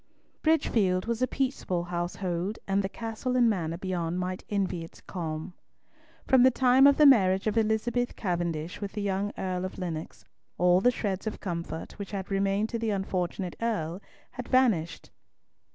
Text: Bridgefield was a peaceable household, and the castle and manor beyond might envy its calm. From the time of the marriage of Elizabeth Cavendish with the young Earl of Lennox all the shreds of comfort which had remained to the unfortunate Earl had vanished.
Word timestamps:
Bridgefield 0.41 1.05
was 1.05 1.21
a 1.21 1.27
peaceable 1.27 1.83
household, 1.83 2.57
and 2.67 2.81
the 2.83 2.89
castle 2.89 3.35
and 3.35 3.47
manor 3.47 3.77
beyond 3.77 4.17
might 4.17 4.43
envy 4.49 4.83
its 4.83 4.99
calm. 4.99 5.53
From 6.25 6.41
the 6.41 6.49
time 6.49 6.87
of 6.87 6.97
the 6.97 7.05
marriage 7.05 7.45
of 7.45 7.55
Elizabeth 7.55 8.15
Cavendish 8.15 8.81
with 8.81 8.93
the 8.93 9.03
young 9.03 9.31
Earl 9.37 9.63
of 9.63 9.77
Lennox 9.77 10.25
all 10.57 10.81
the 10.81 10.89
shreds 10.89 11.27
of 11.27 11.39
comfort 11.39 11.99
which 11.99 12.09
had 12.13 12.31
remained 12.31 12.69
to 12.69 12.79
the 12.79 12.89
unfortunate 12.89 13.55
Earl 13.61 14.01
had 14.31 14.47
vanished. 14.47 15.11